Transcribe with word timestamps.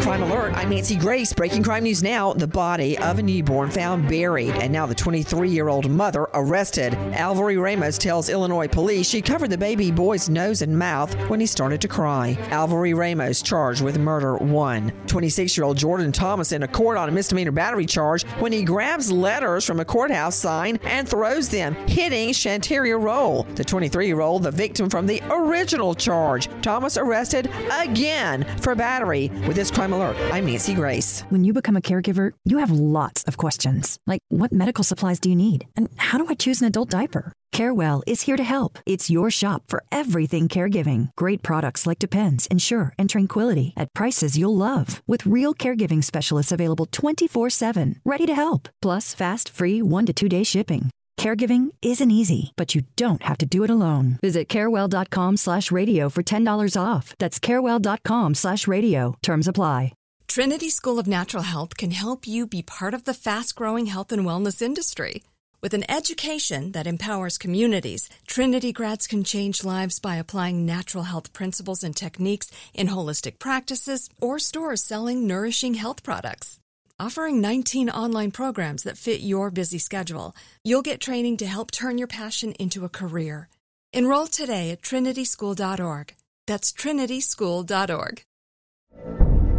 Crime 0.00 0.22
Alert, 0.22 0.54
I'm 0.54 0.70
Nancy 0.70 0.94
Grace. 0.94 1.32
Breaking 1.32 1.64
crime 1.64 1.82
news 1.82 2.00
now. 2.02 2.32
The 2.32 2.46
body 2.46 2.96
of 2.98 3.18
a 3.18 3.22
newborn 3.22 3.70
found 3.70 4.08
buried, 4.08 4.54
and 4.54 4.72
now 4.72 4.86
the 4.86 4.94
23 4.94 5.48
year 5.48 5.68
old 5.68 5.90
mother 5.90 6.28
arrested. 6.34 6.92
Alvary 7.12 7.60
Ramos 7.60 7.98
tells 7.98 8.28
Illinois 8.28 8.68
police 8.68 9.08
she 9.08 9.20
covered 9.20 9.50
the 9.50 9.58
baby 9.58 9.90
boy's 9.90 10.28
nose 10.28 10.62
and 10.62 10.78
mouth 10.78 11.12
when 11.28 11.40
he 11.40 11.46
started 11.46 11.80
to 11.80 11.88
cry. 11.88 12.36
Alvary 12.50 12.94
Ramos 12.96 13.42
charged 13.42 13.82
with 13.82 13.98
murder 13.98 14.36
one. 14.36 14.92
26 15.08 15.56
year 15.56 15.64
old 15.64 15.76
Jordan 15.76 16.12
Thomas 16.12 16.52
in 16.52 16.62
a 16.62 16.68
court 16.68 16.96
on 16.96 17.08
a 17.08 17.12
misdemeanor 17.12 17.50
battery 17.50 17.86
charge 17.86 18.22
when 18.38 18.52
he 18.52 18.62
grabs 18.62 19.10
letters 19.10 19.64
from 19.64 19.80
a 19.80 19.84
courthouse 19.84 20.36
sign 20.36 20.78
and 20.84 21.08
throws 21.08 21.48
them, 21.48 21.74
hitting 21.88 22.28
Shanteria 22.28 23.00
Roll. 23.00 23.42
The 23.56 23.64
23 23.64 24.06
year 24.06 24.20
old, 24.20 24.44
the 24.44 24.52
victim 24.52 24.88
from 24.88 25.06
the 25.06 25.20
original 25.30 25.94
charge. 25.94 26.48
Thomas 26.62 26.96
arrested 26.96 27.50
again 27.72 28.44
for 28.60 28.74
battery 28.76 29.32
with 29.48 29.56
this 29.56 29.70
crime 29.70 29.85
alert. 29.92 30.16
I'm 30.32 30.46
Nancy 30.46 30.74
Grace. 30.74 31.22
When 31.30 31.44
you 31.44 31.52
become 31.52 31.76
a 31.76 31.80
caregiver, 31.80 32.32
you 32.44 32.58
have 32.58 32.70
lots 32.70 33.24
of 33.24 33.36
questions, 33.36 33.98
like 34.06 34.20
what 34.28 34.52
medical 34.52 34.84
supplies 34.84 35.18
do 35.18 35.28
you 35.30 35.36
need? 35.36 35.66
And 35.76 35.88
how 35.96 36.18
do 36.18 36.26
I 36.28 36.34
choose 36.34 36.60
an 36.60 36.68
adult 36.68 36.90
diaper? 36.90 37.32
Carewell 37.52 38.02
is 38.06 38.22
here 38.22 38.36
to 38.36 38.42
help. 38.42 38.78
It's 38.86 39.10
your 39.10 39.30
shop 39.30 39.64
for 39.68 39.82
everything 39.90 40.48
caregiving. 40.48 41.08
Great 41.16 41.42
products 41.42 41.86
like 41.86 41.98
Depends, 41.98 42.46
Ensure, 42.48 42.94
and 42.98 43.08
Tranquility 43.08 43.72
at 43.76 43.92
prices 43.94 44.36
you'll 44.36 44.56
love. 44.56 45.02
With 45.06 45.26
real 45.26 45.54
caregiving 45.54 46.04
specialists 46.04 46.52
available 46.52 46.86
24 46.86 47.50
7, 47.50 48.00
ready 48.04 48.26
to 48.26 48.34
help. 48.34 48.68
Plus, 48.82 49.14
fast, 49.14 49.48
free, 49.48 49.82
one 49.82 50.06
to 50.06 50.12
two 50.12 50.28
day 50.28 50.42
shipping. 50.42 50.90
Caregiving 51.18 51.68
isn't 51.82 52.10
easy, 52.10 52.52
but 52.56 52.74
you 52.74 52.82
don't 52.96 53.22
have 53.22 53.38
to 53.38 53.46
do 53.46 53.64
it 53.64 53.70
alone. 53.70 54.18
Visit 54.20 54.48
carewell.com 54.48 55.36
slash 55.36 55.70
radio 55.70 56.08
for 56.08 56.22
$10 56.22 56.76
off. 56.80 57.14
That's 57.18 57.38
carewell.com 57.38 58.34
slash 58.34 58.66
radio. 58.68 59.16
Terms 59.22 59.48
apply. 59.48 59.92
Trinity 60.28 60.68
School 60.68 60.98
of 60.98 61.06
Natural 61.06 61.44
Health 61.44 61.76
can 61.76 61.92
help 61.92 62.26
you 62.26 62.46
be 62.46 62.60
part 62.60 62.92
of 62.92 63.04
the 63.04 63.14
fast 63.14 63.54
growing 63.54 63.86
health 63.86 64.12
and 64.12 64.24
wellness 64.26 64.60
industry. 64.60 65.22
With 65.62 65.72
an 65.72 65.90
education 65.90 66.72
that 66.72 66.86
empowers 66.86 67.38
communities, 67.38 68.10
Trinity 68.26 68.72
grads 68.72 69.06
can 69.06 69.24
change 69.24 69.64
lives 69.64 69.98
by 69.98 70.16
applying 70.16 70.66
natural 70.66 71.04
health 71.04 71.32
principles 71.32 71.82
and 71.82 71.96
techniques 71.96 72.50
in 72.74 72.88
holistic 72.88 73.38
practices 73.38 74.10
or 74.20 74.38
stores 74.38 74.82
selling 74.82 75.26
nourishing 75.26 75.74
health 75.74 76.02
products. 76.02 76.58
Offering 76.98 77.42
19 77.42 77.90
online 77.90 78.30
programs 78.30 78.84
that 78.84 78.96
fit 78.96 79.20
your 79.20 79.50
busy 79.50 79.76
schedule, 79.76 80.34
you'll 80.64 80.80
get 80.80 80.98
training 80.98 81.36
to 81.36 81.46
help 81.46 81.70
turn 81.70 81.98
your 81.98 82.06
passion 82.06 82.52
into 82.52 82.86
a 82.86 82.88
career. 82.88 83.50
Enroll 83.92 84.28
today 84.28 84.70
at 84.70 84.80
trinityschool.org. 84.80 86.14
That's 86.46 86.72
trinityschool.org. 86.72 88.22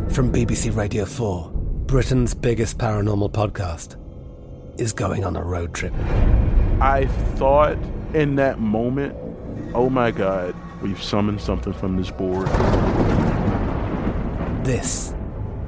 From 0.09 0.31
BBC 0.31 0.75
Radio 0.75 1.05
4, 1.05 1.51
Britain's 1.85 2.33
biggest 2.33 2.79
paranormal 2.79 3.31
podcast 3.31 3.97
is 4.79 4.91
going 4.91 5.23
on 5.23 5.35
a 5.35 5.43
road 5.43 5.75
trip. 5.75 5.93
I 6.81 7.05
thought 7.35 7.77
in 8.15 8.37
that 8.37 8.57
moment, 8.57 9.15
oh 9.75 9.91
my 9.91 10.09
God, 10.09 10.55
we've 10.81 11.01
summoned 11.03 11.41
something 11.41 11.73
from 11.73 11.97
this 11.97 12.09
board. 12.09 12.47
This 14.65 15.13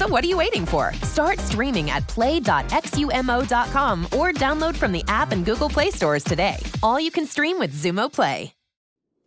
So 0.00 0.08
what 0.08 0.24
are 0.24 0.28
you 0.28 0.38
waiting 0.38 0.64
for? 0.64 0.94
Start 1.02 1.38
streaming 1.40 1.90
at 1.90 2.08
play.xumo.com 2.08 4.04
or 4.06 4.32
download 4.32 4.74
from 4.74 4.92
the 4.92 5.04
app 5.08 5.30
and 5.32 5.44
Google 5.44 5.68
Play 5.68 5.90
stores 5.90 6.24
today. 6.24 6.56
All 6.82 6.98
you 6.98 7.10
can 7.10 7.26
stream 7.26 7.58
with 7.58 7.74
Xumo 7.74 8.10
Play. 8.10 8.54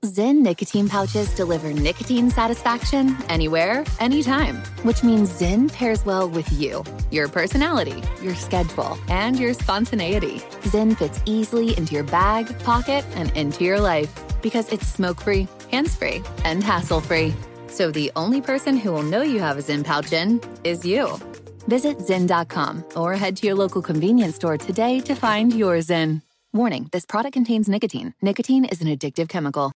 Zyn 0.04 0.42
nicotine 0.42 0.90
pouches 0.90 1.30
deliver 1.36 1.72
nicotine 1.72 2.32
satisfaction 2.32 3.16
anywhere, 3.30 3.86
anytime, 4.00 4.64
which 4.82 5.04
means 5.04 5.30
Zyn 5.40 5.72
pairs 5.72 6.04
well 6.06 6.28
with 6.28 6.52
you, 6.52 6.84
your 7.12 7.28
personality, 7.28 8.02
your 8.24 8.34
schedule, 8.34 8.98
and 9.10 9.40
your 9.40 9.54
spontaneity. 9.54 10.40
Zyn 10.72 10.98
fits 10.98 11.22
easily 11.28 11.78
into 11.78 11.94
your 11.94 12.04
bag, 12.04 12.48
pocket, 12.64 13.06
and 13.14 13.32
into 13.38 13.64
your 13.64 13.80
life 13.80 14.12
because 14.42 14.68
it's 14.74 14.88
smoke 14.88 15.22
free, 15.22 15.48
hands 15.70 15.96
free, 15.96 16.24
and 16.44 16.64
hassle 16.64 17.00
free. 17.00 17.32
So 17.74 17.90
the 17.90 18.12
only 18.16 18.40
person 18.40 18.78
who 18.78 18.92
will 18.92 19.02
know 19.02 19.24
you 19.24 19.40
have 19.40 19.58
a 19.58 19.62
Zyn 19.62 19.84
pouch 19.84 20.14
in 20.14 20.40
is 20.64 20.86
you. 20.86 21.20
Visit 21.68 21.98
Zyn.com 21.98 22.86
or 22.96 23.16
head 23.16 23.36
to 23.38 23.48
your 23.48 23.56
local 23.56 23.82
convenience 23.82 24.36
store 24.36 24.60
today 24.60 25.00
to 25.00 25.16
find 25.16 25.52
your 25.52 25.78
Zyn. 25.78 26.22
Warning 26.54 26.90
this 26.92 27.06
product 27.06 27.34
contains 27.34 27.68
nicotine. 27.68 28.14
Nicotine 28.22 28.66
is 28.66 28.82
an 28.82 28.90
addictive 28.96 29.28
chemical. 29.28 29.72